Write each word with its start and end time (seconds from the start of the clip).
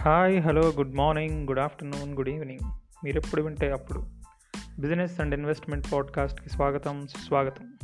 Hi 0.00 0.40
hello 0.40 0.60
good 0.60 0.94
morning 0.94 1.46
good 1.46 1.58
afternoon 1.58 2.14
good 2.14 2.28
evening. 2.28 2.78
మీరు 3.04 3.18
ఎప్పుడు 3.18 3.42
వింటే 3.42 3.72
అప్పుడు. 3.72 4.06
బిజినెస్ 4.78 5.20
అండ్ 5.20 5.34
ఇన్వెస్ట్మెంట్ 5.34 5.92
పాడ్కాస్ట్కి 5.92 6.50
స్వాగతం 6.50 7.06
సుస్వాగతం. 7.06 7.78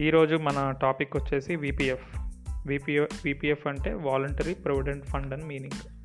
ఈరోజు 0.00 0.36
మన 0.36 0.74
టాపిక్ 0.82 1.16
వచ్చేసి 1.16 1.56
విపిఎఫ్. 1.56 2.18
విపిఎఫ్ 2.66 3.20
విపిఎఫ్ 3.24 3.66
అంటే 3.66 3.92
వాలంటరీ 3.92 4.54
ప్రొవిడెంట్ 4.54 5.04
ఫండ్ 5.04 5.34
అని 5.34 5.44
మీనింగ్. 5.44 6.04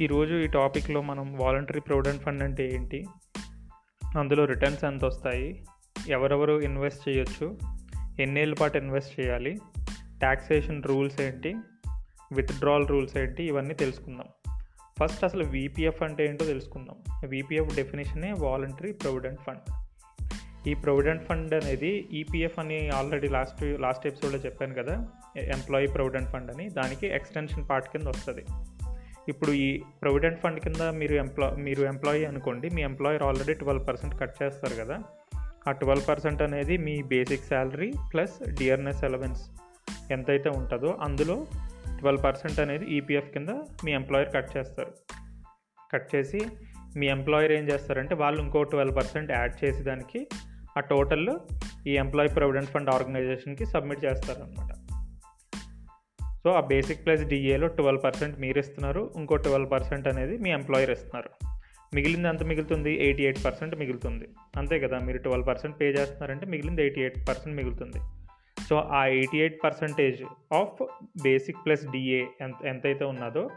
ఈరోజు 0.00 0.34
ఈ 0.34 0.46
టాపిక్లో 0.46 1.02
మనం 1.02 1.34
వాలంటరీ 1.36 1.80
ప్రొవిడెంట్ 1.80 2.22
ఫండ్ 2.22 2.42
అంటే 2.42 2.70
ఏంటి? 2.74 3.06
అందులో 4.18 4.44
రిటర్న్స్ 4.44 4.84
ఎంత 4.84 5.04
వస్తాయి? 5.04 5.64
ఎవరెవరు 6.08 6.60
ఇన్వెస్ట్ 6.60 7.08
చేయొచ్చు? 7.08 7.58
ఎన్నేళ్ళ 8.20 8.54
పాటు 8.54 8.78
ఇన్వెస్ట్ 8.78 9.20
చేయాలి? 9.20 9.58
ట్యాక్సేషన్ 10.18 10.82
రూల్స్ 10.82 11.20
ఏంటి? 11.20 11.54
విత్డ్రాల్ 12.32 12.88
రూల్స్ 12.88 13.16
ఏంటి 13.16 13.44
ఇవన్నీ 13.44 13.74
తెలుసుకుందాం. 13.74 14.26
ఫస్ట్ 15.00 15.24
అసలు 15.24 15.44
వీపీఎఫ్ 15.44 16.02
అంటే 16.02 16.26
ఏంటో 16.26 16.44
తెలుసుకుందాం. 16.44 17.28
వీపీఎఫ్ 17.28 17.76
డెఫినేషనే 17.76 18.32
వాలంటరీ 18.38 18.92
ప్రొవిడెంట్ 18.92 19.40
ఫండ్ 19.40 19.86
ఈ 20.68 20.74
ప్రొవిడెంట్ 20.74 21.24
ఫండ్ 21.24 21.54
అనేది 21.54 22.08
ఈపీఎఫ్ 22.12 22.58
అని 22.58 22.88
ఆల్రెడీ 22.88 23.28
లాస్ట్ 23.28 23.80
లాస్ట్ 23.80 24.06
ఎపిసోడ్లో 24.06 24.40
చెప్పాను 24.40 24.74
కదా 24.74 25.08
ఎంప్లాయీ 25.36 25.86
ప్రొవిడెంట్ 25.86 26.30
ఫండ్ 26.30 26.50
అని 26.50 26.68
దానికి 26.68 27.06
ఎక్స్టెన్షన్ 27.06 27.68
పార్ట్ 27.70 27.88
కింద 27.88 28.06
వస్తుంది. 28.06 28.44
ఇప్పుడు 29.28 29.50
ఈ 29.50 29.82
ప్రొవిడెంట్ 30.02 30.40
ఫండ్ 30.40 30.60
కింద 30.60 30.82
మీరు 30.82 31.14
ఎంప్లా 31.14 31.50
మీరు 31.50 31.82
ఎంప్లాయీ 31.82 32.24
అనుకోండి 32.24 32.70
మీ 32.70 32.82
employer 32.82 33.22
already 33.22 33.54
twelve 33.54 33.88
percent 33.88 34.20
cut 34.20 34.42
చేస్తారు 34.42 34.74
కదా 34.74 34.98
ఆ 35.68 35.72
ట్వెల్వ్ 35.72 36.08
పర్సెంట్ 36.08 36.42
అనేది 36.42 36.76
మీ 36.76 37.02
basic 37.02 37.44
salary 37.44 37.92
plus 38.12 38.50
dearness 38.50 39.04
allowance 39.04 39.50
ఎంతైతే 40.12 40.50
ఉంటుందో 40.50 40.98
అందులో 41.02 41.46
ట్వెల్వ్ 41.98 42.24
పర్సెంట్ 42.24 42.60
అనేది 42.60 42.84
ఈపీఎఫ్ 42.84 43.30
కింద 43.30 43.48
మీ 43.84 43.92
ఎంప్లాయర్ 43.92 44.32
కట్ 44.34 44.56
చేస్తారు. 44.56 44.92
కట్ 45.92 46.08
చేసి 46.14 46.40
మీ 46.96 47.06
ఎంప్లాయర్ 47.06 47.52
ఏం 47.52 47.64
చేస్తారంటే 47.68 48.14
వాళ్ళు 48.14 48.42
ఇంకో 48.42 48.62
ట్వెల్వ్ 48.62 48.96
పర్సెంట్ 48.96 49.32
యాడ్ 49.32 49.64
చేసి 49.64 49.82
దానికి 49.82 50.26
ఆ 50.76 50.80
టోటల్ 50.80 51.28
ఈ 51.88 51.92
ఎంప్లాయీ 51.96 52.28
ప్రొవిడెంట్ 52.28 52.70
ఫండ్ 52.70 52.90
ఆర్గనైజేషన్కి 52.90 53.66
సబ్మిట్ 53.66 54.04
చేస్తారనమాట 54.04 54.72
సో 56.44 56.50
ఆ 56.52 56.60
బేసిక్ 56.60 57.04
ప్లస్ 57.06 57.22
డిఏలో 57.24 57.66
ట్వెల్వ్ 57.66 58.02
పర్సెంట్ 58.04 58.40
మీరు 58.40 58.58
ఇస్తున్నారు 58.58 59.12
ఇంకో 59.16 59.36
ట్వెల్వ్ 59.36 59.70
పర్సెంట్ 59.70 60.08
అనేది 60.08 60.38
మీ 60.38 60.50
ఎంప్లాయర్ 60.50 60.90
ఇస్తున్నారు. 60.90 61.30
మిగిలింది 61.94 62.28
ఎంత 62.28 62.42
మిగులుతుంది? 62.42 62.92
ఎయిటీ 63.04 63.22
ఎయిట్ 63.22 63.44
పర్సెంట్ 63.44 63.76
మిగులుతుంది. 63.76 64.26
అంతే 64.56 64.78
కదా 64.80 64.98
మీరు 64.98 65.18
ట్వెల్వ్ 65.18 65.46
పర్సెంట్ 65.46 65.80
పే 65.80 65.88
చేస్తున్నారంటే 65.90 66.46
మిగిలింది 66.46 66.82
ఎయిటీ 66.82 67.00
ఎయిట్ 67.00 67.28
పర్సెంట్ 67.28 67.56
మిగులుతుంది. 67.56 68.00
సో 68.68 68.76
ఆ 68.76 69.06
eighty 69.06 69.38
eight 69.38 69.64
percentage 69.64 70.22
of 70.54 70.86
basic 71.22 71.56
plus 71.66 71.86
DA 71.90 72.24
ఎంత 72.40 72.66
ఎంతైతే 72.66 73.04
ఉన్నదో 73.04 73.50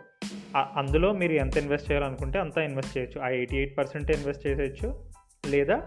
అందులో 0.56 1.14
మీరు 1.14 1.34
ఎంత 1.34 1.58
ఇన్వెస్ట్ 1.58 1.92
చేయాలనుకుంటే 1.92 2.40
అంత 2.40 2.58
ఇన్వెస్ట్ 2.58 2.98
చేయొచ్చు. 2.98 3.22
ఆ 3.22 3.30
ఎయిటీ 3.30 3.58
ఎయిట్ 3.58 3.78
పర్సెంట్ 3.78 4.12
ఇన్వెస్ట్ 4.12 4.48
చేసేయచ్చు. 4.48 5.06
లేదా 5.50 5.82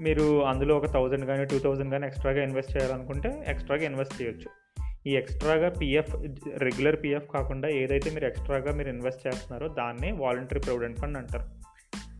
మీరు 0.00 0.44
అందులో 0.44 0.76
ఒక 0.76 0.86
థౌజండ్ 0.86 1.24
కానీ 1.24 1.44
టూ 1.44 1.58
థౌజండ్ 1.58 1.90
కానీ 1.90 2.06
ఎక్స్ట్రాగా 2.06 2.42
ఇన్వెస్ట్ 2.42 2.76
చేయాలనుకుంటే 2.76 3.44
ఎక్స్ట్రాగా 3.46 3.84
ఇన్వెస్ట్ 3.84 4.22
చేయొచ్చు. 4.22 4.48
ఈ 5.06 5.16
ఎక్స్ట్రాగా 5.16 5.68
పిఎఫ్ 5.68 6.14
రెగ్యులర్ 6.56 7.02
పిఎఫ్ 7.04 7.28
కాకుండా 7.28 7.68
ఏదైతే 7.68 8.10
మీరు 8.10 8.26
ఎక్స్ట్రాగా 8.26 8.72
మీరు 8.72 8.88
ఇన్వెస్ట్ 8.88 9.26
చేస్తున్నారో 9.26 9.68
దాన్నే 9.68 10.12
వాలంటరీ 10.12 10.60
ప్రొవిడెంట్ 10.60 10.98
ఫండ్ 10.98 11.18
అంటారు. 11.18 11.44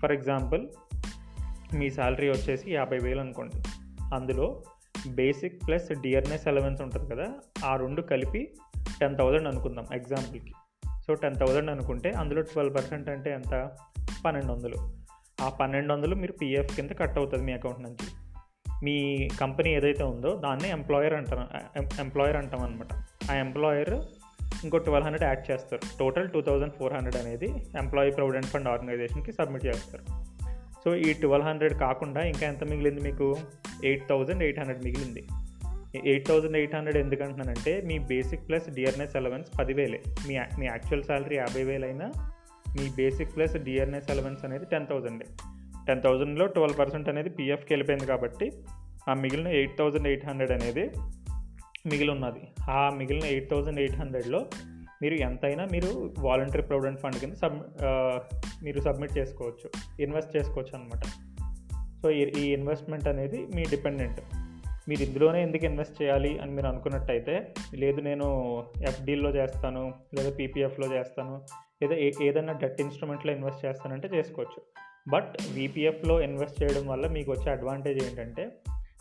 ఫర్ 0.03 0.13
ఎగ్జాంపుల్ 0.13 0.69
మీ 1.75 1.91
శాలరీ 1.91 2.29
వచ్చేసి 2.29 2.75
యాభై 2.75 2.99
వేలు 3.03 3.21
అనుకోండి. 3.21 3.57
అందులో 4.15 4.63
బేసిక్ 5.09 5.67
ప్లస్ 5.67 6.01
డియర్నెస్ 6.01 6.49
అలవెన్స్ 6.49 6.83
ఉంటుంది 6.83 7.15
కదా 7.15 7.29
ఆ 7.65 7.77
రెండు 7.77 8.03
కలిపి 8.03 8.53
టెన్ 9.01 9.19
థౌజండ్ 9.19 9.49
అనుకుందాం 9.49 9.87
ఎగ్జాంపుల్కి. 9.95 10.53
సో 11.07 11.15
టెన్ 11.15 11.35
థౌజండ్ 11.35 11.71
అనుకుంటే 11.71 12.11
అందులో 12.11 12.43
ట్వెల్వ్ 12.43 12.75
పర్సెంట్ 12.75 13.09
అంటే 13.09 13.31
ఎంత? 13.31 13.71
పన్నెండు 14.25 14.53
వందలు. 14.53 14.75
ఆ 15.43 15.49
పన్నెండు 15.49 15.93
వందలు 15.93 16.15
మీరు 16.15 16.33
పిఎఫ్ 16.33 16.77
కింద 16.77 16.91
కట్ 16.91 17.19
అవుతుంది 17.19 17.45
మీ 17.45 17.53
అకౌంట్ 17.53 17.81
నుంచి. 17.81 18.09
మీ 18.85 19.29
కంపెనీ 19.41 19.71
ఏదైతే 19.71 20.05
ఉందో 20.05 20.37
దాన్ని 20.37 20.69
ఎంప్లాయర్ 20.69 21.15
అంటాం 21.15 21.49
ఎంప్లాయర్ 22.01 22.37
అంటాం 22.37 22.61
అనమాట 22.61 22.95
ఆ 23.31 23.35
ఎంప్లాయర్ 23.35 23.95
ఇంకో 24.65 24.79
ట్వెల్వ్ 24.79 25.05
హండ్రెడ్ 25.05 25.25
యాడ్ 25.25 25.51
చేస్తారు. 25.51 25.99
Total 25.99 26.31
two 26.31 26.41
thousand 26.41 26.73
four 26.73 26.93
hundred 26.93 27.17
అనేది 27.17 27.47
ఎంప్లాయీ 27.79 28.11
ప్రొవిడెంట్ 28.11 28.47
ఫండ్ 28.47 28.69
ఆర్గనైజేషన్కి 28.69 29.33
సబ్మిట్ 29.33 29.67
చేస్తారు. 29.67 30.24
సో 30.85 30.97
ఈ 30.97 31.13
ట్వెల్వ్ 31.13 31.49
హండ్రెడ్ 31.49 31.75
కాకుండా 31.75 32.23
ఇంకా 32.25 32.47
ఎంత 32.47 32.65
మిగిలింది 32.65 33.01
మీకు? 33.01 33.37
ఎయిట్ 33.85 34.09
థౌజండ్ 34.09 34.43
ఎయిట్ 34.43 34.59
హండ్రెడ్ 34.59 34.85
మిగిలింది. 34.85 35.25
ఎయిట్ 36.09 36.29
థౌజండ్ 36.29 36.57
ఎయిట్ 36.57 36.75
హండ్రెడ్ 36.75 36.97
ఎందుకంటున్నానంటే 36.97 37.81
మీ 37.81 37.99
బేసిక్ 37.99 38.49
ప్లస్ 38.49 38.71
డిఆర్ఎస్ 38.71 39.17
అలవెన్స్ 39.17 39.59
పదివేలే. 39.59 40.03
మీ 40.29 40.39
మీ 40.59 40.67
యాక్చువల్ 40.67 41.03
శాలరీ 41.03 41.37
యాభై 41.37 41.63
వేలైనా 41.63 42.13
మీ 42.69 42.91
బేసిక్ 42.97 43.37
ప్లస్ 43.37 43.57
డిఆర్ఎస్ 43.57 44.11
అలవెన్స్ 44.11 44.45
అనేది 44.45 44.65
టెన్ 44.65 44.87
థౌజండే. 44.87 45.27
టెన్ 45.87 46.03
థౌజండ్లో 46.03 46.47
ట్వెల్వ్ 46.47 46.79
పర్సెంట్ 46.79 47.09
అనేది 47.09 47.31
పిఎఫ్కి 47.31 47.73
వెళ్ళిపోయింది 47.73 48.07
కాబట్టి 48.07 48.53
ఆ 49.09 49.15
మిగిలిన 49.15 49.49
ఎయిట్ 49.49 49.79
థౌజండ్ 49.79 50.09
ఎయిట్ 50.09 50.27
హండ్రెడ్ 50.27 50.53
అనేది 50.53 50.91
మిగిలి 51.87 52.11
ఉన్నది. 52.11 52.41
ఆ 52.71 52.91
మిగిలిన 52.91 53.25
ఎయిట్ 53.25 53.51
థౌజండ్ 53.51 53.81
ఎయిట్ 53.81 53.97
హండ్రెడ్లో 53.97 54.47
మీరు 55.05 55.15
ఎంతైనా 55.15 55.65
మీరు 55.73 55.89
వాలంటరీ 56.19 56.63
ప్రొవిడెంట్ 56.63 57.01
ఫండ్ 57.01 57.17
కింద 57.17 57.33
సబ్ 57.33 57.59
మీరు 58.65 58.81
సబ్మిట్ 58.81 59.19
చేసుకోవచ్చు 59.19 59.69
ఇన్వెస్ట్ 60.03 60.37
చేసుకోవచ్చు 60.37 60.73
అనమాట 60.75 61.05
సో 62.03 62.11
ఈ 62.11 62.45
ఇన్వెస్ట్మెంట్ 62.53 63.09
అనేది 63.09 63.47
మీ 63.55 63.63
డిపెండెంట్. 63.63 64.21
మీరు 64.89 65.03
ఇందులోనే 65.03 65.43
ఎందుకు 65.43 65.65
ఇన్వెస్ట్ 65.65 66.03
చేయాలి 66.03 66.39
అని 66.39 66.53
మీరు 66.53 66.67
అనుకున్నట్టయితే 66.67 67.55
లేదు 67.75 68.01
నేను 68.01 68.27
ఎఫ్డీల్లో 68.89 69.31
చేస్తాను 69.31 69.95
లేదా 70.15 70.31
పీపీఎఫ్లో 70.31 70.87
చేస్తాను 70.87 71.35
లేదా 71.83 72.25
ఏదైనా 72.25 72.53
డెట్ 72.53 72.81
ఇన్స్ట్రుమెంట్లో 72.81 73.33
ఇన్వెస్ట్ 73.33 73.67
చేస్తానంటే 73.67 74.09
చేసుకోవచ్చు. 74.15 74.61
బట్ 75.09 75.33
వీపీఎఫ్లో 75.53 76.21
ఇన్వెస్ట్ 76.21 76.63
చేయడం 76.63 76.87
వల్ల 76.87 77.07
మీకు 77.07 77.33
వచ్చే 77.33 77.53
అడ్వాంటేజ్ 77.53 78.07
ఏంటంటే 78.07 78.45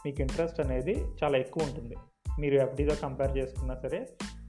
మీకు 0.06 0.22
ఇంట్రెస్ట్ 0.22 0.60
అనేది 0.60 0.96
చాలా 1.24 1.38
ఎక్కువ 1.38 1.64
ఉంటుంది. 1.64 1.96
మీరు 2.40 2.56
ఎఫ్డీతో 2.56 2.96
కంపేర్ 2.96 3.38
చేసుకున్నా 3.38 3.76
సరే 3.84 4.00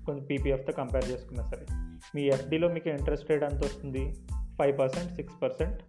కొంచెం 0.06 0.24
పీపీఎఫ్తో 0.24 0.72
కంపేర్ 0.72 1.10
చేసుకున్నా 1.10 1.44
సరే 1.44 1.66
మీ 2.14 2.22
ఎఫ్డీలో 2.22 2.68
మీకు 2.68 2.88
ఇంట్రెస్ట్ 2.88 3.30
రేట్ 3.30 3.44
ఎంత 3.44 3.64
వస్తుంది? 3.64 4.14
Five 4.58 4.78
percent 4.78 5.12
six 5.12 5.42
percent 5.42 5.82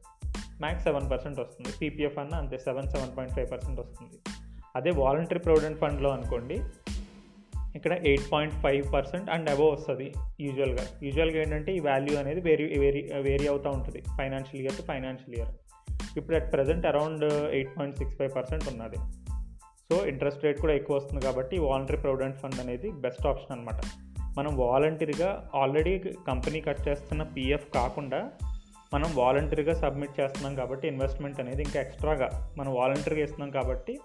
max 0.62 0.84
seven 0.84 1.12
percent 1.12 1.40
వస్తుంది. 1.40 1.70
పీపీఎఫ్ 1.82 2.18
అన్న 2.18 2.36
అంతే 2.36 2.58
seven 2.58 2.88
seven 2.88 3.18
point 3.18 3.36
five 3.36 3.52
percent 3.52 3.80
వస్తుంది. 3.80 4.18
అదే 4.76 4.92
వాలంటరీ 4.92 5.40
ప్రొవిడెంట్ 5.40 5.80
ఫండ్లో 5.80 6.10
అనుకోండి 6.10 6.62
ఇక్కడ 7.76 7.92
eight 7.92 8.32
point 8.32 8.54
five 8.54 8.94
percent 8.94 9.30
and 9.30 9.50
above 9.50 9.74
వస్తుంది 9.74 10.14
యూజువల్గా 10.40 10.86
యూజువల్గా 11.04 11.42
ఏంటంటే 11.42 11.76
ఈ 11.76 11.80
వాల్యూ 11.80 12.18
అనేది 12.18 12.42
వేరీ 12.42 12.80
వేరీ 12.80 13.02
వేరీ 13.22 13.48
అవుతూ 13.48 13.70
ఉంటుంది 13.70 14.02
financial 14.18 14.64
year 14.64 14.78
to 14.78 14.82
financial 14.82 15.36
year 15.36 15.52
ఇప్పుడు 16.18 16.36
at 16.36 16.54
present 16.54 16.86
around 16.86 17.24
eight 17.52 17.78
point 17.78 17.98
six 17.98 18.16
five 18.16 18.36
percent 18.36 18.68
ఉన్నది. 18.70 18.98
సో 19.90 20.06
ఇంట్రెస్ట్ 20.06 20.44
రేట్ 20.44 20.60
కూడా 20.62 20.74
ఎక్కువ 20.74 20.96
వస్తుంది 20.96 21.22
కాబట్టి 21.22 21.58
వాలంటరీ 21.58 21.98
ప్రొవిడెంట్ 21.98 22.38
ఫండ్ 22.38 22.60
అనేది 22.60 22.92
బెస్ట్ 22.92 23.28
ఆప్షన్ 23.28 23.52
అనమాట 23.52 23.82
మనం 24.38 24.58
వాలంటరీగా 24.58 25.50
ఆల్రెడీ 25.56 26.00
కంపెనీ 26.00 26.62
కట్ 26.62 26.88
చేస్తున్న 26.88 27.24
పిఎఫ్ 27.24 27.74
కాకుండా 27.74 28.32
మనం 28.94 29.16
వాలంటరీగా 29.16 29.74
సబ్మిట్ 29.74 30.20
చేస్తున్నాం 30.20 30.56
కాబట్టి 30.56 30.88
ఇన్వెస్ట్మెంట్ 30.88 31.40
అనేది 31.40 31.62
ఇంకా 31.62 31.82
ఎక్స్ట్రాగా 31.82 32.54
మనం 32.58 32.76
వాలంటరీగా 32.76 33.24
ఇస్తున్నాం 33.24 33.50
కాబట్టి 33.50 34.00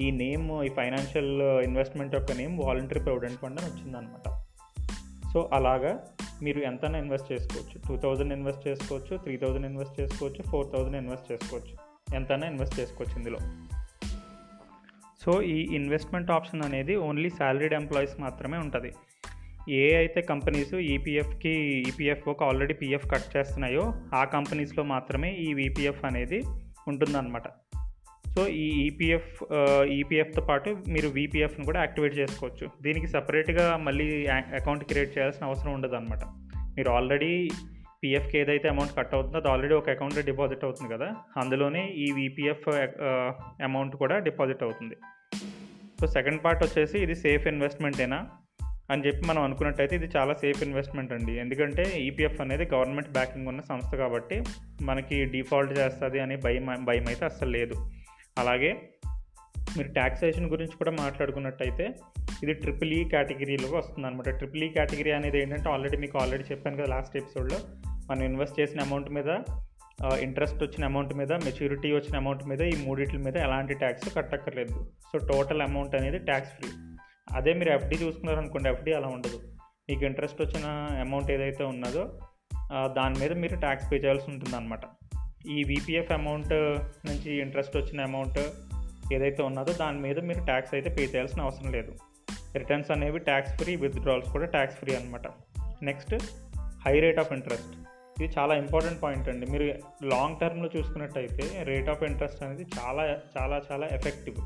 ఈ 0.00 0.10
నేమ్ 0.10 0.62
ఈ 0.62 0.68
ఫైనాన్షియల్ 0.68 1.42
ఇన్వెస్ట్మెంట్ 1.42 2.14
యొక్క 2.14 2.32
నేమ్ 2.32 2.58
వాలంటరీ 2.58 3.00
ప్రొవిడెంట్ 3.00 3.40
ఫండ్ 3.40 3.60
అని 3.60 3.70
వచ్చిందనమాట 3.70 4.28
సో 5.32 5.50
అలాగా 5.52 6.00
మీరు 6.42 6.58
ఎంతైనా 6.58 6.98
ఇన్వెస్ట్ 6.98 7.32
చేసుకోవచ్చు. 7.32 7.80
టూ 7.88 7.96
థౌజండ్ 7.96 8.32
ఇన్వెస్ట్ 8.32 8.68
చేసుకోవచ్చు 8.68 9.16
త్రీ 9.16 9.36
థౌజండ్ 9.36 9.66
ఇన్వెస్ట్ 9.66 10.00
చేసుకోవచ్చు 10.00 10.42
ఫోర్ 10.50 10.66
థౌజండ్ 10.72 10.96
ఇన్వెస్ట్ 10.96 11.32
చేసుకోవచ్చు. 11.32 11.74
ఎంతైనా 12.14 12.46
ఇన్వెస్ట్ 12.46 12.80
చేసుకోవచ్చు 12.80 13.16
ఇందులో. 13.16 13.38
సో 15.24 15.42
ఈ 15.42 15.76
ఇన్వెస్ట్మెంట్ 15.76 16.30
ఆప్షన్ 16.30 16.62
అనేది 16.62 16.96
ఓన్లీ 16.96 17.30
శాలరీడ్ 17.30 17.74
ఎంప్లాయీస్ 17.74 18.20
మాత్రమే 18.20 18.58
ఉంటుంది. 18.58 18.92
ఏ 19.68 19.96
అయితే 19.96 20.20
కంపెనీస్ 20.20 20.74
ఈపీఎఫ్కి 20.74 21.54
ఈపీఎఫ్ఓకి 21.88 22.44
ఆల్రెడీ 22.44 22.74
పీఎఫ్ 22.74 23.10
కట్ 23.10 23.36
చేస్తున్నాయో 23.36 23.94
ఆ 24.14 24.24
కంపెనీస్లో 24.24 24.84
మాత్రమే 24.84 25.30
ఈ 25.36 25.54
వీపీఎఫ్ 25.54 26.04
అనేది 26.04 26.42
ఉంటుందన్నమాట. 26.88 27.42
సో 28.34 28.48
ఈ 28.48 28.86
ఈపీఎఫ్ 28.86 29.44
ఈపీఎఫ్తో 29.84 30.42
పాటు 30.42 30.70
మీరు 30.88 31.08
వీపీఎఫ్ని 31.08 31.64
కూడా 31.66 31.80
యాక్టివేట్ 31.80 32.18
చేసుకోవచ్చు. 32.18 32.66
దీనికి 32.82 33.06
సపరేట్గా 33.06 33.76
మళ్ళీ 33.76 34.26
అకౌంట్ 34.26 34.84
క్రియేట్ 34.84 35.18
చేయాల్సిన 35.18 35.44
అవసరం 35.44 35.74
ఉండదు 35.74 35.94
అనమాట 35.94 36.24
మీరు 36.76 36.90
ఆల్రెడీ 36.90 37.50
పిఎఫ్కి 38.02 38.38
ఏదైతే 38.38 38.68
అమౌంట్ 38.68 38.96
కట్ 38.96 39.14
అవుతుందో 39.14 39.38
అది 39.38 39.48
ఆల్రెడీ 39.48 39.74
ఒక 39.74 39.90
అకౌంట్లో 39.90 40.22
డిపాజిట్ 40.22 40.64
అవుతుంది 40.64 40.94
కదా? 40.94 41.16
అందులోనే 41.40 41.86
ఈ 41.88 42.12
వీపీఎఫ్ 42.12 42.68
అమౌంట్ 43.62 43.96
కూడా 43.96 44.18
డిపాజిట్ 44.18 44.62
అవుతుంది. 44.62 44.96
సో 46.00 46.06
సెకండ్ 46.06 46.44
పార్ట్ 46.44 46.64
వచ్చేసి 46.64 46.98
ఇది 46.98 47.14
సేఫ్ 47.14 47.46
ఇన్వెస్ట్మెంటేనా 47.46 48.28
అని 48.90 49.04
చెప్పి 49.06 49.22
మనం 49.26 49.42
అనుకున్నట్టయితే 49.42 49.96
ఇది 49.96 50.08
చాలా 50.16 50.34
సేఫ్ 50.34 50.62
ఇన్వెస్ట్మెంట్ 50.62 51.12
అండి. 51.12 51.32
ఎందుకంటే 51.40 51.84
ఈపీఎఫ్ 52.00 52.40
అనేది 52.40 52.64
గవర్నమెంట్ 52.74 53.12
బ్యాకింగ్ 53.12 53.48
ఉన్న 53.48 53.60
సంస్థ 53.60 53.94
కాబట్టి 53.94 54.42
మనకి 54.82 55.24
డిఫాల్ట్ 55.24 55.72
చేస్తుంది 55.78 56.20
అనే 56.20 56.36
భయం 56.36 56.84
భయం 56.84 57.06
అయితే 57.06 57.24
అస్సలు 57.24 57.50
లేదు. 57.50 57.76
అలాగే 58.38 58.70
మీరు 59.76 59.88
ట్యాక్సేషన్ 59.88 60.50
గురించి 60.50 60.76
కూడా 60.78 60.90
మాట్లాడుకున్నట్టయితే 60.90 61.86
ఇది 62.42 62.52
ట్రిపుల్ 62.54 62.92
ఈ 62.92 63.04
కేటగిరీలో 63.04 63.68
వస్తుంది 63.78 64.06
అనమాట 64.06 64.28
ట్రిపుల్ 64.28 64.62
ఈ 64.62 64.68
కేటగిరీ 64.68 65.10
అనేది 65.10 65.38
ఏంటంటే 65.42 65.68
ఆల్రెడీ 65.68 65.96
మీకు 65.96 66.18
ఆల్రెడీ 66.18 66.44
చెప్పాను 66.52 66.76
కదా 66.76 66.88
లాస్ట్ 66.94 67.16
ఎపిసోడ్లో 67.16 67.58
మనం 68.10 68.22
ఇన్వెస్ట్ 68.22 68.60
చేసిన 68.60 68.80
అమౌంట్ 68.80 69.10
మీద 69.10 69.30
ఇంట్రెస్ట్ 70.20 70.62
వచ్చిన 70.64 70.84
అమౌంట్ 70.84 71.14
మీద 71.14 71.32
మెచ్యూరిటీ 71.44 71.92
వచ్చిన 71.92 72.16
అమౌంట్ 72.16 72.44
మీద 72.44 72.62
ఈ 72.62 72.74
మూడింటి 72.86 73.18
మీద 73.18 73.36
ఎలాంటి 73.36 73.74
ట్యాక్స్ 73.74 74.08
కట్టక్కర్లేదు. 74.16 74.74
సో 75.12 75.18
టోటల్ 75.32 75.62
అమౌంట్ 75.62 75.94
అనేది 75.94 76.18
ట్యాక్స్ 76.18 76.52
ఫ్రీ 76.56 76.68
అదే 77.36 77.52
మీరు 77.54 77.70
ఎఫ్డీ 77.70 77.96
చూసుకున్నారనుకోండి 77.96 78.68
ఎఫ్డీ 78.68 78.92
అలా 78.92 79.08
ఉండదు. 79.08 79.38
మీకు 79.88 80.04
ఇంట్రెస్ట్ 80.04 80.40
వచ్చిన 80.42 80.66
అమౌంట్ 81.00 81.30
ఏదైతే 81.30 81.64
ఉన్నదో 81.64 82.04
దాని 82.96 83.16
మీద 83.18 83.32
మీరు 83.32 83.56
ట్యాక్స్ 83.56 83.88
పే 83.90 83.96
చేయాల్సి 83.96 84.30
ఉంటుంది 84.30 84.56
అనమాట 84.56 84.84
ఈ 85.48 85.58
విపిఎఫ్ 85.64 86.12
అమౌంట్ 86.12 86.54
నుంచి 87.08 87.30
ఇంట్రెస్ట్ 87.40 87.76
వచ్చిన 87.76 88.00
అమౌంట్ 88.00 88.40
ఏదైతే 89.14 89.42
ఉన్నదో 89.42 89.72
దాని 89.72 89.98
మీద 89.98 90.18
మీరు 90.20 90.40
ట్యాక్స్ 90.44 90.72
అయితే 90.74 90.90
పే 90.90 91.02
చేయాల్సిన 91.02 91.40
అవసరం 91.42 91.68
లేదు. 91.72 91.92
రిటర్న్స్ 92.56 92.90
అనేవి 92.90 93.18
ట్యాక్స్ 93.18 93.54
ఫ్రీ 93.60 93.72
విత్డ్రాల్స్ 93.76 94.30
కూడా 94.32 94.46
ట్యాక్స్ 94.46 94.76
ఫ్రీ 94.76 94.94
అనమాట 94.94 95.26
next 95.82 96.14
high 96.86 96.94
rate 97.00 97.18
of 97.18 97.32
interest 97.32 97.74
ఇది 98.16 98.28
చాలా 98.38 98.54
ఇంపార్టెంట్ 98.54 99.02
పాయింట్ 99.02 99.28
అండి. 99.28 99.46
మీరు 99.52 99.64
లాంగ్ 100.06 100.36
టర్మ్లో 100.40 100.68
చూసుకున్నట్టయితే 100.76 101.44
రేట్ 101.62 101.88
ఆఫ్ 101.88 102.02
ఇంట్రెస్ట్ 102.02 102.42
అనేది 102.42 102.64
చాలా 102.76 103.04
చాలా 103.36 103.56
చాలా 103.70 103.86
ఎఫెక్టివ్ 103.86 104.38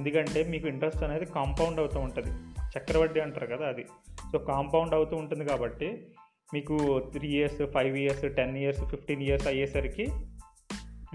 ఎందుకంటే 0.00 0.44
మీకు 0.44 0.68
ఇంట్రెస్ట్ 0.68 1.02
అనేది 1.02 1.24
కాంపౌండ్ 1.24 1.80
అవుతూ 1.80 2.00
ఉంటుంది. 2.00 2.32
చక్రవడ్డీ 2.76 3.20
అంటారు 3.20 3.46
కదా 3.46 3.66
అది. 3.66 3.84
సో 4.32 4.38
కాంపౌండ్ 4.38 4.94
అవుతూ 4.94 5.16
ఉంటుంది 5.16 5.44
కాబట్టి 5.44 6.06
మీకు 6.54 6.76
three 7.12 7.28
years 7.28 7.66
five 7.66 7.96
years 7.98 8.34
ten 8.36 8.56
years 8.56 8.84
fifteen 8.84 9.22
years 9.22 9.46
అయ్యేసరికి 9.46 10.06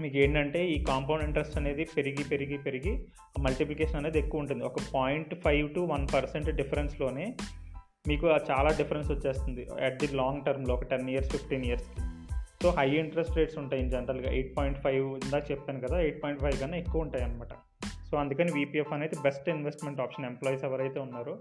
మీకు 0.00 0.16
ఏంటంటే 0.16 0.66
ఈ 0.66 0.84
కాంపౌండ్ 0.84 1.24
ఇంట్రెస్ట్ 1.24 1.56
అనేది 1.56 1.84
పెరిగి 1.96 2.24
పెరిగి 2.24 2.58
పెరిగి 2.58 2.92
మల్టిప్లికేషన్ 3.38 3.96
అనేది 3.96 4.18
ఎక్కువ 4.18 4.40
ఉంటుంది. 4.40 4.64
ఒక 4.64 4.80
point 4.94 5.34
five 5.34 5.74
to 5.74 5.80
one 5.80 6.06
percent 6.14 6.50
డిఫరెన్స్లోనే 6.50 7.36
మీకు 8.08 8.26
చాలా 8.50 8.68
డిఫరెన్స్ 8.68 9.12
వచ్చేస్తుంది 9.12 9.66
అట్ 9.84 9.98
ది 10.04 10.08
లాంగ్ 10.14 10.44
టర్మ్లో 10.44 10.74
ఒక 10.74 10.84
టెన్ 10.84 11.10
ఇయర్స్ 11.10 11.30
ఫిఫ్టీన్ 11.30 11.64
ఇయర్స్కి 11.64 12.02
సో 12.62 12.70
హై 12.70 12.88
ఇంట్రెస్ట్ 12.90 13.36
రేట్స్ 13.36 13.58
ఉంటాయి 13.58 13.82
ఇన్ 13.82 13.90
జనరల్గా. 13.90 14.30
ఎయిట్ 14.32 14.56
పాయింట్ 14.56 14.78
ఫైవ్ 14.78 15.06
ఇందాక 15.24 15.50
చెప్పాను 15.50 15.80
కదా 15.80 16.00
ఎయిట్ 16.00 16.22
పాయింట్ 16.22 16.42
ఫైవ్ 16.42 16.60
కన్నా 16.60 16.76
ఎక్కువ 16.76 17.02
ఉంటాయి 17.02 17.24
అనమాట 17.24 17.52
సో 18.08 18.14
అందుకని 18.22 18.50
వీపీఎఫ్ 18.52 18.92
అనేది 18.96 19.16
బెస్ట్ 19.22 19.48
ఇన్వెస్ట్మెంట్ 19.48 20.00
ఆప్షన్ 20.00 20.26
ఎంప్లాయీస్ 20.30 20.64
ఎవరైతే 20.64 20.98
ఉన్నారో 21.06 21.34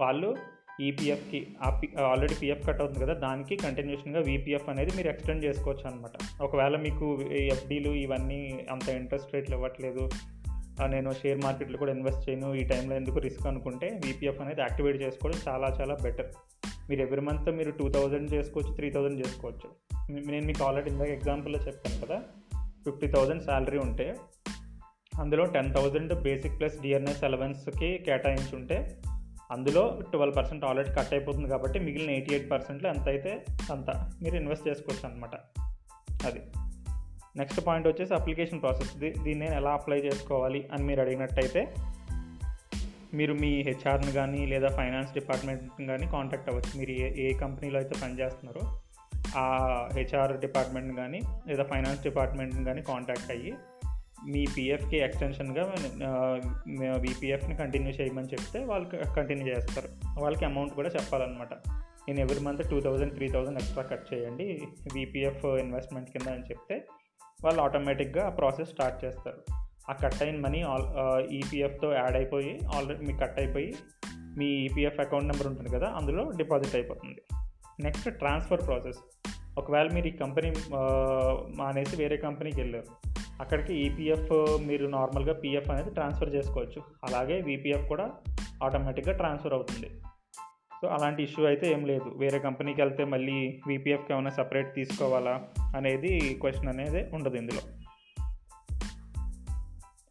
వాళ్ళు 0.00 0.30
ఈపీఎఫ్కి 0.80 1.38
ఆల్రెడీ 2.10 2.36
పిఎఫ్ 2.42 2.62
కట్ 2.66 2.80
అవుతుంది 2.82 3.00
కదా 3.04 3.14
దానికి 3.24 3.54
కంటిన్యూషన్గా 3.56 4.20
వీపీఎఫ్ 4.20 4.68
అనేది 4.72 4.92
మీరు 4.96 5.08
ఎక్స్టెండ్ 5.08 5.42
చేసుకోవచ్చు 5.44 5.84
అనమాట 5.90 6.12
ఒకవేళ 6.42 6.76
మీకు 6.86 7.06
ఎఫ్డీలు 7.54 7.90
ఇవన్నీ 8.04 8.40
అంత 8.70 8.88
ఇంట్రెస్ట్ 9.00 9.34
రేట్లు 9.34 9.56
ఇవ్వట్లేదు 9.56 10.04
నేను 10.90 11.10
షేర్ 11.12 11.40
మార్కెట్లో 11.44 11.78
కూడా 11.78 11.92
ఇన్వెస్ట్ 11.92 12.22
చేయను 12.26 12.48
ఈ 12.54 12.62
టైంలో 12.64 12.94
ఎందుకు 12.96 13.18
రిస్క్ 13.18 13.46
అనుకుంటే 13.46 13.88
వీపీఎఫ్ 14.04 14.40
అనేది 14.40 14.60
యాక్టివేట్ 14.60 14.98
చేసుకోవడం 15.02 15.40
చాలా 15.48 15.68
చాలా 15.80 15.94
బెటర్ 16.04 16.30
మీరు 16.90 17.02
ఎవ్రీ 17.02 17.22
మంత్ 17.26 17.50
మీరు 17.58 17.72
టూ 17.80 17.86
థౌజండ్ 17.88 18.28
చేసుకోవచ్చు 18.34 18.72
త్రీ 18.74 18.88
థౌజండ్ 18.90 19.18
చేసుకోవచ్చు. 19.22 19.68
నేను 20.30 20.44
మీకు 20.46 20.62
ఆల్రెడీ 20.64 20.88
ఇందాక 20.90 21.10
ఎగ్జాంపుల్లో 21.10 21.60
చెప్పాను 21.66 21.98
కదా 22.04 22.16
ఫిఫ్టీ 22.84 23.08
థౌజండ్ 23.08 23.42
శాలరీ 23.42 23.78
ఉంటే 23.78 24.06
అందులో 25.18 25.44
ten 25.44 25.74
thousand 25.74 26.14
basic 26.14 26.58
plus 26.58 26.80
dearness 26.80 27.24
అలవెన్స్కి 27.24 27.98
కేటాయించి 27.98 28.56
ఉంటే 28.56 29.00
అందులో 29.52 30.00
ట్వెల్వ్ 30.02 30.36
పర్సెంట్ 30.36 30.64
ఆల్రెడీ 30.64 30.90
కట్ 30.90 31.12
అయిపోతుంది 31.12 31.48
కాబట్టి 31.48 31.78
మిగిలిన 31.78 32.10
ఎయిటీ 32.10 32.34
ఎయిట్ 32.34 32.50
పర్సెంట్లో 32.50 32.90
ఎంత 32.90 33.08
అయితే 33.08 33.46
అంత 33.72 33.90
మీరు 34.22 34.36
ఇన్వెస్ట్ 34.36 34.68
చేసుకోవచ్చు 34.68 35.08
అనమాట 35.08 35.34
అది. 36.26 36.40
నెక్స్ట్ 37.36 37.66
పాయింట్ 37.66 37.88
వచ్చేసి 37.88 38.14
అప్లికేషన్ 38.14 38.60
ప్రాసెస్. 38.60 38.96
దీన్ని 38.96 39.34
నేను 39.34 39.54
ఎలా 39.54 39.70
అప్లై 39.70 39.98
చేసుకోవాలి 39.98 40.68
అని 40.72 40.84
మీరు 40.84 41.00
అడిగినట్టయితే 41.00 41.74
మీరు 43.14 43.34
మీ 43.34 43.62
హెచ్ఆర్ని 43.62 44.12
కానీ 44.12 44.46
లేదా 44.46 44.68
ఫైనాన్స్ 44.68 45.14
డిపార్ట్మెంట్ని 45.14 45.86
కానీ 45.86 46.06
కాంటాక్ట్ 46.06 46.50
అవ్వచ్చు. 46.50 46.78
మీరు 46.78 46.90
ఏ 46.90 47.30
ఏ 47.30 47.34
కంపెనీలో 47.34 47.78
అయితే 47.78 47.94
పనిచేస్తున్నారో 48.02 48.80
ఆ 49.38 49.44
హెచ్ఆర్ 49.92 50.40
డిపార్ట్మెంట్ని 50.40 50.96
కానీ 50.96 51.20
లేదా 51.46 51.62
ఫైనాన్స్ 51.62 52.02
డిపార్ట్మెంట్ని 52.02 52.64
కానీ 52.64 52.82
కాంటాక్ట్ 52.82 53.30
అయ్యి 53.30 53.52
మీ 54.28 54.46
పిఎఫ్కి 54.56 54.96
ఎక్స్టెన్షన్గా 54.96 55.64
విపిఎఫ్ని 56.96 57.54
కంటిన్యూ 57.56 57.92
చేయమని 57.92 58.26
చెప్తే 58.26 58.64
వాళ్ళకి 58.64 58.98
కంటిన్యూ 59.16 59.46
చేస్తారు. 59.54 59.88
వాళ్ళకి 60.20 60.44
అమౌంట్ 60.44 60.74
కూడా 60.74 60.88
చెప్పాలన్నమాట. 60.88 61.54
నేను 62.08 62.20
every 62.20 62.40
month 62.44 62.62
two 62.70 62.80
thousand 62.80 63.14
three 63.14 63.28
thousand 63.28 63.58
extra 63.58 63.82
cut 63.82 64.06
చేయండి 64.14 64.46
విపిఎఫ్ 64.94 65.46
ఇన్వెస్ట్మెంట్ 65.46 66.10
కింద 66.10 66.28
అని 66.28 66.44
చెప్తే 66.50 66.76
వాళ్ళు 67.44 67.60
ఆటోమేటిక్గా 67.62 68.26
ఆ 68.26 68.28
ప్రాసెస్ 68.28 68.70
స్టార్ట్ 68.70 69.04
చేస్తారు. 69.04 69.40
ఆ 69.90 69.92
కట్ 69.92 70.22
అయిన 70.22 70.40
మనీ 70.40 70.60
ఆల్ 70.62 70.86
ఈపీఎఫ్తో 71.32 71.92
యాడ్ 71.94 72.16
అయిపోయి 72.16 72.58
ఆల్రెడీ 72.76 73.06
మీకు 73.06 73.18
కట్ 73.18 73.38
అయిపోయి 73.40 73.74
మీ 74.38 74.46
ఈపీఎఫ్ 74.46 75.00
అకౌంట్ 75.00 75.28
నెంబర్ 75.28 75.46
ఉంటుంది 75.46 75.70
కదా 75.76 75.88
అందులో 76.00 76.30
డిపాజిట్ 76.36 76.74
అయిపోతుంది. 76.74 77.22
నెక్స్ట్ 77.82 78.08
ట్రాన్స్ఫర్ 78.18 78.66
ప్రాసెస్ 78.66 79.00
ఒకవేళ 79.58 79.88
మీరు 79.94 80.06
ఈ 80.06 80.10
కంపెనీ 80.10 80.50
మానేసి 81.56 81.96
వేరే 81.96 82.16
కంపెనీకి 82.16 82.60
వెళ్ళారు. 82.60 83.09
అక్కడికి 83.40 83.74
ఈపీఎఫ్ 83.74 84.58
మీరు 84.66 84.86
నార్మల్గా 84.86 85.32
పీఎఫ్ 85.32 85.70
అనేది 85.70 85.90
ట్రాన్స్ఫర్ 85.90 86.34
చేసుకోవచ్చు. 86.34 86.82
అలాగే 87.04 87.40
వీపీఎఫ్ 87.40 87.88
కూడా 87.88 88.10
ఆటోమేటిక్గా 88.64 89.14
ట్రాన్స్ఫర్ 89.16 89.52
అవుతుంది. 89.52 89.90
సో 90.82 90.88
అలాంటి 90.88 91.22
ఇష్యూ 91.22 91.46
అయితే 91.46 91.72
ఏం 91.72 91.86
లేదు. 91.86 92.14
వేరే 92.16 92.38
కంపెనీకి 92.38 92.80
వెళ్తే 92.80 93.04
మళ్ళీ 93.04 93.60
వీపీఎఫ్కి 93.66 94.12
ఏమైనా 94.12 94.30
సపరేట్ 94.30 94.74
తీసుకోవాలా 94.74 95.42
అనేది 95.76 96.34
క్వశ్చన్ 96.40 96.68
అనేది 96.68 97.10
ఉండదు 97.14 97.36
ఇందులో. 97.36 97.60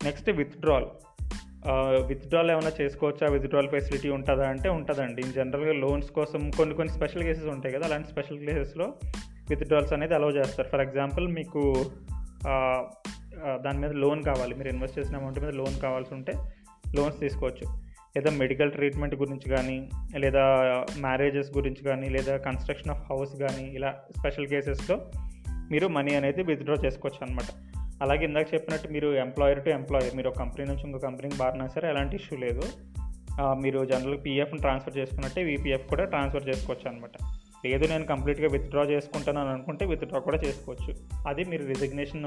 నెక్స్ట్ 0.03 0.29
విత్డ్రాల్. 0.29 0.85
విత్డ్రాల్ 2.07 2.51
ఏమైనా 2.51 2.71
చేసుకోవచ్చా? 2.81 3.27
విత్డ్రాల్ 3.27 3.69
ఫెసిలిటీ 3.69 4.09
ఉంటుందా 4.09 4.49
అంటే 4.49 4.69
ఉంటుందండి. 4.69 5.21
ఇన్ 5.21 5.33
జనరల్గా 5.33 5.73
లోన్స్ 5.73 6.11
కోసం 6.11 6.51
కొన్ని 6.51 6.75
కొన్ని 6.75 6.93
స్పెషల్ 6.93 7.23
కేసెస్ 7.23 7.47
ఉంటాయి 7.47 7.75
కదా 7.75 7.85
అలాంటి 7.85 8.07
స్పెషల్ 8.07 8.39
కేసెస్లో 8.39 8.93
విత్డ్రాల్స్ 9.49 9.93
అనేది 9.93 10.15
అలౌ 10.15 10.29
చేస్తారు. 10.29 10.67
ఫర్ 10.67 10.81
ఎగ్జాంపుల్ 10.81 11.27
మీకు 11.27 11.75
దాని 13.65 13.79
మీద 13.79 13.91
లోన్ 13.91 14.23
కావాలి. 14.23 14.55
మీరు 14.55 14.69
ఇన్వెస్ట్ 14.69 14.99
చేసిన 14.99 15.15
అమౌంట్ 15.15 15.39
మీద 15.39 15.53
లోన్ 15.53 15.81
కావాల్సి 15.81 16.13
ఉంటే 16.13 16.33
లోన్స్ 16.95 17.19
తీసుకోవచ్చు. 17.19 17.65
లేదా 18.17 18.31
మెడికల్ 18.31 18.71
ట్రీట్మెంట్ 18.71 19.15
గురించి 19.15 19.49
కానీ 19.55 19.89
లేదా 20.17 20.43
మ్యారేజెస్ 20.99 21.51
గురించి 21.57 21.83
కానీ 21.83 22.09
లేదా 22.09 22.37
కన్స్ట్రక్షన్ 22.37 22.91
ఆఫ్ 22.91 23.11
హౌస్ 23.11 23.35
కానీ 23.35 23.63
ఇలా 23.63 23.95
స్పెషల్ 24.19 24.47
కేసెస్లో 24.47 25.11
మీరు 25.71 25.87
మనీ 25.87 26.15
అనేది 26.15 26.43
విత్డ్రా 26.43 26.75
చేసుకోవచ్చు 26.85 27.27
అనమాట 27.27 27.49
అలాగే 28.01 28.25
ఇందాక 28.25 28.53
చెప్పినట్టు 28.53 28.87
మీరు 28.87 29.07
ఎంప్లాయర్ 29.15 29.63
టు 29.65 29.69
ఎంప్లాయర్ 29.69 30.15
మీరు 30.15 30.29
ఒక 30.29 30.37
కంపెనీ 30.37 30.67
నుంచి 30.69 30.81
ఇంకో 30.85 30.99
కంపెనీకి 30.99 31.37
బారినా 31.37 31.67
సరే 31.67 31.89
ఎలాంటి 31.89 32.15
ఇష్యూ 32.15 32.39
లేదు. 32.39 32.61
మీరు 33.41 33.85
జనరల్గా 33.85 34.21
పీఎఫ్ని 34.21 34.59
ట్రాన్స్ఫర్ 34.59 34.97
చేసుకున్నట్టే 34.97 35.43
వీపీఎఫ్ 35.43 35.87
కూడా 35.89 36.05
ట్రాన్స్ఫర్ 36.05 36.49
చేసుకోవచ్చు 36.49 36.89
అనమాట 36.89 37.15
లేదు 37.65 37.85
నేను 37.85 38.05
కంప్లీట్గా 38.05 38.47
విత్డ్రా 38.47 38.83
చేసుకుంటాను 38.83 39.39
అనుకుంటే 39.39 39.85
విత్డ్రా 39.85 40.19
కూడా 40.19 40.37
చేసుకోవచ్చు. 40.37 40.95
అది 41.27 41.43
మీరు 41.43 41.65
రిజిగ్నేషన్ 41.65 42.25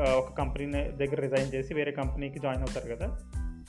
ఒక 0.00 0.32
కంపెనీ 0.38 0.66
దగ్గర 0.72 1.20
రిజైన్ 1.20 1.54
చేసి 1.54 1.74
వేరే 1.74 1.92
కంపెనీకి 1.92 2.38
జాయిన్ 2.38 2.62
అవుతారు 2.62 2.94
కదా 2.94 3.18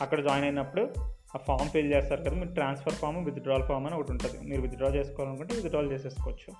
అక్కడ 0.02 0.20
జాయిన్ 0.20 0.46
అయినప్పుడు 0.46 0.94
ఆ 1.36 1.38
ఫామ్ 1.38 1.70
ఫిల్ 1.70 1.94
చేస్తారు 1.94 2.22
కదా 2.22 2.36
మీరు 2.36 2.54
ట్రాన్స్ఫర్ 2.54 2.94
ఫామ్ 2.94 3.26
విత్డ్రాల్ 3.26 3.64
ఫామ్ 3.64 3.86
అని 3.88 3.96
ఒకటి 3.96 4.12
ఉంటుంది. 4.12 4.50
మీరు 4.50 4.62
విత్డ్రా 4.62 4.90
చేసుకోవాలనుకుంటే 4.90 5.56
విత్డ్రాల్ 5.56 5.92
చేసేసుకోవచ్చు. 5.92 6.54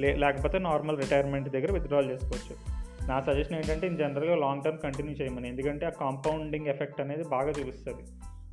లే 0.00 0.14
లేకపోతే 0.14 0.58
నార్మల్ 0.58 0.98
రిటైర్మెంట్ 0.98 1.48
దగ్గర 1.48 1.72
విత్డ్రాల్ 1.72 2.10
చేసుకోవచ్చు. 2.10 2.82
నా 3.08 3.20
సజెషన్ 3.20 3.54
ఏంటంటే 3.54 3.86
ఇన్ 3.86 3.98
జనరల్గా 3.98 4.36
లాంగ్ 4.36 4.62
టర్మ్ 4.62 4.78
కంటిన్యూ 4.78 5.14
చేయమని. 5.14 5.48
ఎందుకంటే 5.48 5.86
ఆ 5.86 5.88
కాంపౌండింగ్ 5.88 6.66
ఎఫెక్ట్ 6.66 7.00
అనేది 7.00 7.24
బాగా 7.24 7.50
చూపిస్తుంది. 7.50 8.04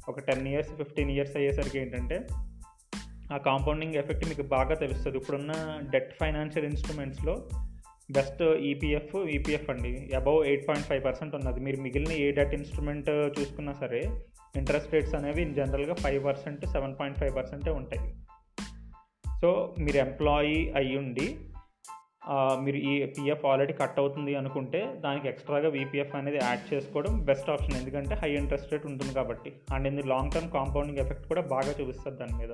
ఒక 0.10 0.20
టెన్ 0.20 0.48
ఇయర్స్ 0.48 0.70
ఫిఫ్టీన్ 0.70 1.12
ఇయర్స్ 1.12 1.38
అయ్యేసరికి 1.38 1.80
ఏంటంటే 1.80 2.28
ఆ 3.36 3.38
కాంపౌండింగ్ 3.50 3.98
ఎఫెక్ట్ 4.02 4.26
మీకు 4.30 4.46
బాగా 4.56 4.76
తెలుస్తుంది. 4.84 5.16
ఇప్పుడున్న 5.22 5.54
డెట్ 5.96 6.14
ఫైనాన్షియల్ 6.22 6.68
ఇన్స్ట్రుమెంట్స్లో 6.72 7.36
బెస్ట్ 8.18 8.42
ఈపీఎఫ్ 8.70 9.16
ఈపీఎఫ్ 9.36 9.68
అండి. 9.74 9.92
Above 10.20 10.40
eight 10.52 10.66
point 10.70 10.88
five 10.90 11.04
percent 11.08 11.34
ఉన్నది. 11.40 11.60
మీరు 11.66 11.80
మిగిలిన 11.86 12.14
ఏ 12.26 12.30
డెట్ 12.40 12.56
ఇన్స్ట్రుమెంట్ 12.60 13.10
చూసుకున్నా 13.38 13.74
సరే 13.84 14.02
ఇంట్రెస్ట్ 14.60 14.94
రేట్స్ 14.96 15.14
అనేవి 15.18 15.42
ఇన్ 15.46 15.54
జనరల్గా 15.60 15.96
five 16.04 16.22
percent 16.28 16.64
seven 16.74 16.96
point 17.00 17.20
five 17.22 17.34
పర్సెంటే 17.40 17.72
ఉంటాయి. 17.80 18.02
సో 19.42 19.50
మీరు 19.84 20.00
ఎంప్లాయీ 20.08 20.58
అయ్యుండి 20.82 21.28
మీరు 22.64 22.80
ఈ 22.90 22.94
పిఎఫ్ 23.16 23.46
ఆల్రెడీ 23.52 23.74
కట్ 23.82 24.00
అవుతుంది 24.02 24.32
అనుకుంటే 24.40 24.80
దానికి 25.06 25.28
ఎక్స్ట్రాగా 25.32 25.70
వీపీఎఫ్ 25.76 26.16
అనేది 26.20 26.40
యాడ్ 26.42 26.66
చేసుకోవడం 26.72 27.14
బెస్ట్ 27.30 27.50
ఆప్షన్ 27.54 27.78
ఎందుకంటే 27.80 28.16
హై 28.22 28.30
ఇంట్రెస్ట్ 28.42 28.74
రేట్ 28.74 28.86
ఉంటుంది 28.92 29.14
కాబట్టి. 29.20 29.52
అండ్ 29.76 29.88
ఇది 29.92 30.04
లాంగ్ 30.14 30.34
టర్మ్ 30.36 30.50
కాంపౌండింగ్ 30.58 31.02
ఎఫెక్ట్ 31.04 31.26
కూడా 31.32 31.44
బాగా 31.54 31.72
చూపిస్తుంది 31.80 32.20
దాని 32.22 32.38
మీద. 32.42 32.54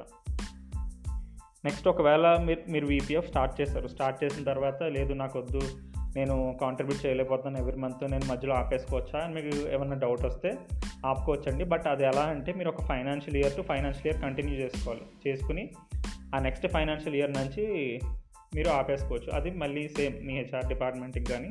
నెక్స్ట్ 1.65 1.87
ఒకవేళ 1.87 2.37
మీరు 2.37 2.71
మీరు 2.71 2.87
వీపీఎఫ్ 2.87 3.27
స్టార్ట్ 3.27 3.61
చేస్తారు 3.61 3.87
స్టార్ట్ 3.87 4.23
చేసిన 4.23 4.43
తర్వాత 4.43 4.83
లేదు 4.83 5.13
నాకు 5.13 5.39
వద్దు 5.39 5.61
నేను 6.15 6.57
కాంట్రిబ్యూట్ 6.61 7.05
చేయలేకపోతున్నాను 7.05 7.65
ఎవ్రీ 7.65 7.77
మంత్ 7.77 8.11
నేను 8.11 8.25
మధ్యలో 8.25 8.55
ఆపేసుకోవచ్చా 8.55 9.19
అని 9.19 9.33
మీకు 9.35 9.69
ఏమైనా 9.69 9.95
డౌట్ 9.95 10.25
వస్తే 10.25 10.57
ఆపుకోవచ్చండి. 11.05 11.63
బట్ 11.63 11.87
అది 11.87 12.03
ఎలా 12.03 12.21
అంటే 12.21 12.53
మీరు 12.53 12.69
ఒక 12.69 12.81
financial 12.81 13.37
year 13.37 13.57
to 13.57 13.61
financial 13.61 14.07
year 14.07 14.21
continue 14.21 14.55
చేసుకోవాలి. 14.55 15.01
చేసుకుని 15.27 15.69
ఆ 16.35 16.39
నెక్స్ట్ 16.39 16.67
ఫైనాన్షియల్ 16.67 17.15
ఇయర్ 17.15 17.31
నుంచి 17.31 17.65
మీరు 18.55 18.69
ఆపేసుకోవచ్చు. 18.69 19.31
అది 19.31 19.51
మళ్ళీ 19.51 19.87
సేమ్ 19.87 20.27
మీ 20.27 20.33
హెచ్ఆర్ 20.33 20.65
డిపార్ట్మెంట్కి 20.65 21.25
కానీ 21.25 21.49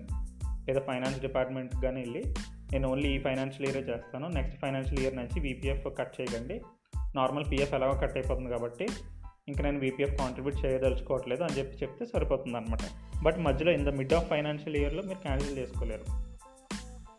లేదా 0.69 0.81
ఫైనాన్స్ 0.81 1.21
డిపార్ట్మెంట్కి 1.21 1.81
కానీ 1.81 2.01
వెళ్ళి 2.01 2.25
నేను 2.73 2.89
ఓన్లీ 2.89 3.09
ఈ 3.09 3.19
ఫైనాన్షియల్ 3.19 3.77
ఇయరే 3.77 3.93
చేస్తాను. 3.93 4.29
నెక్స్ట్ 4.29 4.61
ఫైనాన్షియల్ 4.61 5.03
ఇయర్ 5.03 5.17
నుంచి 5.17 5.41
వీపీఎఫ్ 5.41 5.99
కట్ 5.99 6.21
చేయకండి. 6.21 6.61
నార్మల్ 7.15 7.45
పిఎఫ్ 7.53 7.75
ఎలాగో 7.75 7.93
కట్ 7.93 8.17
అయిపోతుంది 8.17 8.51
కాబట్టి 8.51 8.87
ఇంకా 9.49 9.63
నేను 9.65 9.79
వీపీఎఫ్ 9.79 10.17
కాంట్రిబ్యూట్ 10.19 10.67
చేయదలుచుకోవట్లేదు 10.67 11.43
అని 11.43 11.59
చెప్పి 11.59 11.75
చెప్తే 11.83 12.05
సరిపోతుంది 12.05 12.57
అనమాట 12.57 12.85
బట్ 13.25 13.39
మధ్యలో 13.39 13.73
in 13.73 13.85
the 13.85 13.89
mid 13.89 14.15
of 14.15 14.29
financial 14.29 14.77
ఇయర్లో 14.77 15.03
మీరు 15.03 15.19
క్యాన్సిల్ 15.19 15.59
చేసుకోలేరు. 15.59 16.07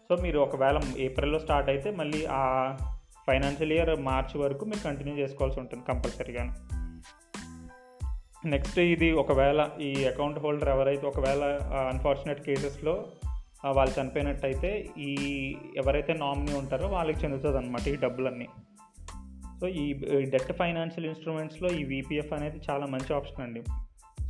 సో 0.08 0.15
మీరు 0.15 0.39
ఒకవేళ 0.39 0.82
ఏప్రిల్లో 0.98 1.39
స్టార్ట్ 1.39 1.70
అయితే 1.70 1.91
మళ్ళీ 1.91 2.25
ఆ 2.25 2.41
ఫైనాన్షియల్ 3.27 3.74
ఇయర్ 3.74 4.00
మార్చ్ 4.00 4.38
వరకు 4.38 4.65
మీరు 4.65 4.79
కంటిన్యూ 4.79 5.15
చేసుకోవాల్సి 5.17 5.60
ఉంటుంది 5.60 5.84
కంపల్సరీగా 5.86 6.44
నెక్స్ట్ 8.46 8.79
ఇది 8.79 9.12
ఒకవేళ 9.12 9.70
ఈ 9.82 10.05
అకౌంట్ 10.05 10.39
హోల్డర్ 10.39 10.70
ఎవరైతే 10.70 11.08
ఒకవేళ 11.08 11.44
అన్ఫార్చునేట్ 11.94 12.41
కేసెస్లో 12.41 13.05
వాళ్ళు 13.65 14.01
చనిపోయినట్టయితే 14.01 14.86
ఈ 14.98 15.12
ఎవరైతే 15.77 16.13
నామినీ 16.13 16.53
ఉంటారో 16.53 16.88
వాళ్ళకి 16.88 17.20
చెందుతుంది 17.25 17.58
అనమాట 17.58 17.88
ఈ 17.88 17.96
డబ్బులన్నీ. 17.96 18.48
సో 19.59 19.67
ఈ 19.81 19.85
డెట్ 20.33 20.53
ఫైనాన్షియల్ 20.62 21.07
ఇన్స్ట్రుమెంట్స్లో 21.12 21.69
ఈ 21.79 21.83
వీపీఎఫ్ 21.91 22.33
అనేది 22.38 22.59
చాలా 22.69 22.85
మంచి 22.93 23.12
ఆప్షన్ 23.19 23.43
అండి. 23.45 23.62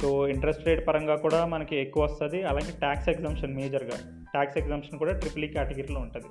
సో 0.01 0.07
ఇంట్రెస్ట్ 0.33 0.67
రేట్ 0.67 0.83
పరంగా 0.87 1.15
కూడా 1.25 1.39
మనకి 1.53 1.75
ఎక్కువ 1.83 2.03
వస్తుంది. 2.07 2.39
అలాగే 2.51 2.71
ట్యాక్స్ 2.83 3.09
ఎగ్జామ్షన్ 3.13 3.57
మేజర్గా. 3.59 3.97
ట్యాక్స్ 4.33 4.57
ఎగ్జామ్షన్ 4.61 4.99
కూడా 5.01 5.13
ట్రిపుల్ 5.21 5.45
ఈ 5.47 5.49
కేటగిరీలో 5.55 5.99
ఉంటుంది. 6.05 6.29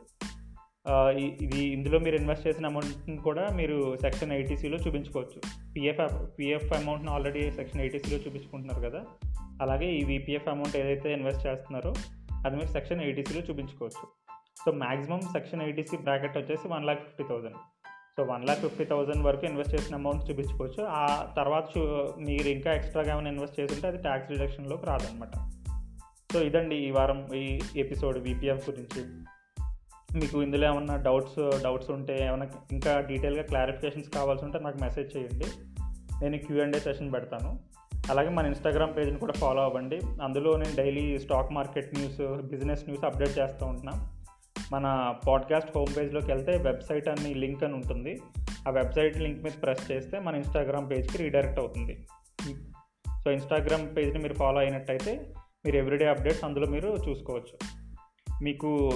ఇది 1.45 1.61
ఇందులో 1.75 1.99
మీరు 2.07 2.17
ఇన్వెస్ట్ 2.21 2.47
చేసిన 2.47 2.71
అమౌంట్ని 2.71 3.17
కూడా 3.27 3.45
మీరు 3.59 3.77
సెక్షన్ 4.03 4.35
ఎయిటీసీలో 4.37 4.79
చూపించుకోవచ్చు. 4.85 5.39
పిఎఫ్ 5.75 6.03
పిఎఫ్ 6.39 6.73
అమౌంట్ని 6.79 7.11
ఆల్రెడీ 7.15 7.45
సెక్షన్ 7.59 7.83
ఎయిటీసీలో 7.85 8.19
చూపించుకుంటున్నారు 8.25 8.83
కదా. 8.89 9.01
అలాగే 9.65 9.89
ఈ 9.99 10.03
వీపీఎఫ్ 10.11 10.51
అమౌంట్ 10.55 10.77
ఏదైతే 10.83 11.09
ఇన్వెస్ట్ 11.19 11.47
చేస్తున్నారో 11.47 11.93
అది 12.47 12.55
మీరు 12.61 12.71
సెక్షన్ 12.77 13.03
ఎయిటీసీలో 13.07 13.43
చూపించుకోవచ్చు. 13.49 14.05
So 14.65 14.71
maximum 14.83 15.23
section 15.37 15.63
eighty C 15.69 15.97
bracket 16.09 16.37
వచ్చేసి 16.41 16.67
one 16.75 16.85
lakh 16.89 17.03
fifty 17.07 17.25
thousand 17.31 17.59
so 18.19 18.23
one 18.23 18.45
lakh 18.45 18.61
fifty 18.61 18.85
thousand 18.85 19.27
వరకు 19.27 19.47
ఇన్వెస్ట్ 19.47 19.75
చేసిన 19.75 19.95
అమౌంట్ 19.95 20.31
చూపించుకోవచ్చు. 20.31 20.85
ఆ 20.85 21.27
తర్వాత 21.37 21.65
మీరు 22.19 22.49
ఇంకా 22.49 22.73
ఎక్స్ట్రాగా 22.73 23.13
ఏమైనా 23.13 23.31
ఇన్వెస్ట్ 23.31 23.61
చేస్తుంటే 23.61 23.89
అది 23.89 23.99
ట్యాక్స్ 23.99 24.31
రిడక్షన్లోకి 24.31 24.87
రాదనమాట 24.87 25.37
సో 26.33 26.43
ఇదండి 26.43 26.77
ఈ 26.77 26.91
వారం 26.91 27.35
ఈ 27.35 27.61
ఎపిసోడ్ 27.77 28.19
విపిఎఫ్ 28.19 28.71
గురించి. 28.71 29.05
మీకు 30.19 30.43
ఇందులో 30.43 30.73
ఏమన్నా 30.73 30.97
డౌట్స్ 30.97 31.63
డౌట్స్ 31.63 31.91
ఉంటే 31.91 32.27
ఏమైనా 32.27 32.47
ఇంకా 32.73 33.01
డీటెయిల్గా 33.01 33.43
క్లారిఫికేషన్స్ 33.43 34.11
కావాల్సి 34.11 34.45
ఉంటే 34.45 34.59
నాకు 34.59 34.79
మెసేజ్ 34.79 35.17
చేయండి. 35.17 35.47
నేను 36.23 36.39
క్యూ 36.39 36.63
అండ్ 36.63 36.77
సెషన్ 36.77 37.13
పెడతాను. 37.13 37.59
అలాగే 38.11 38.29
మన 38.29 38.47
ఇన్స్టాగ్రామ్ 38.47 38.97
పేజ్ని 38.97 39.19
కూడా 39.19 39.33
ఫాలో 39.33 39.63
అవ్వండి. 39.63 40.01
అందులో 40.23 40.57
నేను 40.57 40.77
daily 40.77 41.19
stock 41.19 41.53
market 41.53 41.95
news 41.95 42.43
business 42.43 42.85
news 42.89 43.05
update 43.05 43.39
చేస్తూ 43.39 43.67
ఉంటున్నాను 43.67 44.14
మన 44.75 45.15
పాడ్కాస్ట్ 45.29 45.71
హోమ్ 45.77 45.99
పేజ్లోకి 45.99 46.27
వెళ్తే 46.27 46.57
వెబ్సైట్ 46.57 47.09
అని 47.09 47.35
లింక్ 47.35 47.65
అని 47.65 47.75
ఉంటుంది. 47.75 48.21
ఆ 48.69 48.71
వెబ్సైట్ 48.71 49.19
లింక్ 49.19 49.45
మీద 49.45 49.53
ప్రెస్ 49.63 49.93
చేస్తే 49.93 50.19
మన 50.19 50.35
ఇన్స్టాగ్రామ్ 50.35 50.91
పేజ్కి 50.91 51.19
రీడైరెక్ట్ 51.19 51.61
అవుతుంది. 51.61 52.07
సో 53.25 53.31
ఇన్స్టాగ్రామ్ 53.31 53.97
పేజ్ని 53.97 54.19
మీరు 54.19 54.35
ఫాలో 54.35 54.59
అయినట్టయితే 54.59 55.27
మీరు 55.65 55.77
ఎవ్రీడే 55.77 56.07
అప్డేట్స్ 56.07 56.45
అందులో 56.45 56.67
మీరు 56.67 56.99
చూసుకోవచ్చు. 57.09 57.59
మీకు 58.43 58.93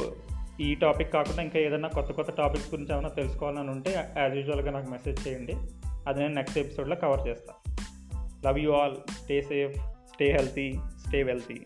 ఈ 0.60 0.74
టాపిక్ 0.74 1.12
కాకుండా 1.12 1.42
ఇంకా 1.42 1.58
ఏదైనా 1.58 1.88
కొత్త 1.88 2.12
కొత్త 2.12 2.30
టాపిక్స్ 2.30 2.74
గురించి 2.74 2.92
ఏమైనా 2.92 3.08
తెలుసుకోవాలని 3.08 3.70
ఉంటే 3.70 4.08
యాజ్ 4.18 4.36
యూజువల్గా 4.36 4.70
నాకు 4.70 4.90
మెసేజ్ 4.90 5.28
చేయండి. 5.28 5.52
అది 6.08 6.18
నేను 6.18 6.34
నెక్స్ట్ 6.34 6.58
ఎపిసోడ్లో 6.58 6.96
కవర్ 6.96 7.28
చేస్తాను 7.28 7.76
love 8.46 8.58
you 8.58 8.72
all 8.72 8.96
stay 9.10 9.42
safe 9.42 9.78
stay 10.14 10.32
healthy 10.32 10.72
stay 11.06 11.22
wealthy 11.22 11.60